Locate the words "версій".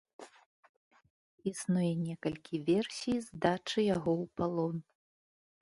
2.71-3.17